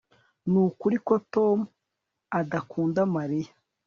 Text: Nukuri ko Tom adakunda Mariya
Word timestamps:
Nukuri 0.49 0.97
ko 1.07 1.13
Tom 1.33 1.57
adakunda 2.39 2.99
Mariya 3.15 3.51